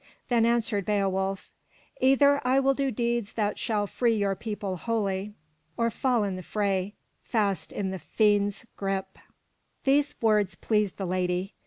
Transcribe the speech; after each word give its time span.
Then 0.29 0.47
answered 0.47 0.83
Beowulf: 0.83 1.51
"Either 1.99 2.41
I 2.43 2.59
will 2.59 2.73
do 2.73 2.89
deeds 2.89 3.33
that 3.33 3.59
shall 3.59 3.85
free 3.85 4.15
your 4.15 4.33
people 4.33 4.77
wholly 4.77 5.35
or 5.77 5.91
fall 5.91 6.23
in 6.23 6.35
the 6.37 6.41
fray, 6.41 6.95
fast 7.23 7.71
in 7.71 7.91
the 7.91 7.99
fiend's 7.99 8.65
grip." 8.75 9.19
These 9.83 10.15
words 10.19 10.55
pleased 10.55 10.97
the 10.97 11.05
lady. 11.05 11.53